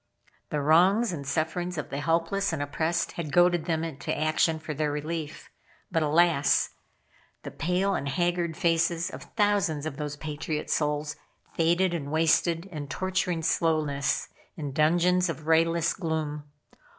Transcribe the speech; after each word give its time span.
The 0.49 0.61
wrongs 0.61 1.13
and 1.13 1.27
sufferings 1.27 1.77
of 1.77 1.91
the 1.91 1.99
helpless 1.99 2.51
and 2.51 2.59
oppressed 2.59 3.11
had 3.11 3.31
goaded 3.31 3.65
them 3.65 3.97
to 3.99 4.19
action 4.19 4.57
for 4.57 4.73
their 4.73 4.91
relief. 4.91 5.47
But, 5.91 6.01
alas! 6.01 6.71
The 7.43 7.51
pale 7.51 7.93
and 7.93 8.09
haggard 8.09 8.57
faces 8.57 9.11
of 9.11 9.21
thousands 9.35 9.85
of 9.85 9.97
those 9.97 10.15
patriot 10.17 10.71
souls 10.71 11.17
faded 11.53 11.93
and 11.93 12.11
wasted 12.11 12.65
in 12.65 12.87
torturing 12.87 13.43
slowness 13.43 14.29
in 14.57 14.71
dungeons 14.71 15.29
of 15.29 15.45
rayless 15.45 15.93
gloom. 15.93 16.45